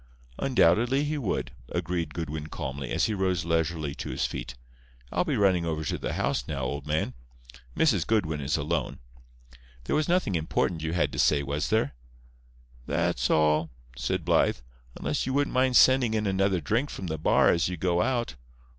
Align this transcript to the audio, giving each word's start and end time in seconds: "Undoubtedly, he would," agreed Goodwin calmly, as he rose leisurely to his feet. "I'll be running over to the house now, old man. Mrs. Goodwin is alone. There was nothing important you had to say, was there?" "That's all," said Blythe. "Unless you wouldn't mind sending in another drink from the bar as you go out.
"Undoubtedly, 0.39 1.03
he 1.03 1.15
would," 1.15 1.51
agreed 1.69 2.15
Goodwin 2.15 2.47
calmly, 2.47 2.89
as 2.89 3.05
he 3.05 3.13
rose 3.13 3.45
leisurely 3.45 3.93
to 3.93 4.09
his 4.09 4.25
feet. 4.25 4.55
"I'll 5.11 5.25
be 5.25 5.37
running 5.37 5.63
over 5.63 5.83
to 5.85 5.97
the 5.99 6.13
house 6.13 6.47
now, 6.47 6.63
old 6.63 6.87
man. 6.87 7.13
Mrs. 7.77 8.07
Goodwin 8.07 8.41
is 8.41 8.57
alone. 8.57 8.97
There 9.83 9.95
was 9.95 10.09
nothing 10.09 10.33
important 10.33 10.81
you 10.81 10.93
had 10.93 11.11
to 11.11 11.19
say, 11.19 11.43
was 11.43 11.69
there?" 11.69 11.93
"That's 12.87 13.29
all," 13.29 13.69
said 13.95 14.25
Blythe. 14.25 14.57
"Unless 14.97 15.27
you 15.27 15.35
wouldn't 15.35 15.53
mind 15.53 15.75
sending 15.77 16.15
in 16.15 16.25
another 16.25 16.61
drink 16.61 16.89
from 16.89 17.05
the 17.05 17.19
bar 17.19 17.49
as 17.51 17.69
you 17.69 17.77
go 17.77 18.01
out. 18.01 18.33